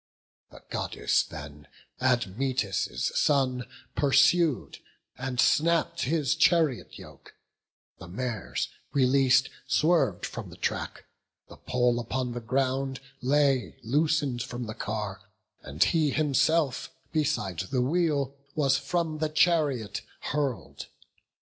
[0.49, 1.67] The Goddess then
[2.01, 4.79] Admetus' son pursued,
[5.15, 7.35] And snapp'd his chariot yoke;
[7.99, 11.05] the mares, releas'd, Swerv'd from the track;
[11.49, 15.21] the pole upon the ground Lay loosen'd from the car;
[15.61, 20.87] and he himself Beside the wheel was from the chariot hurl'd.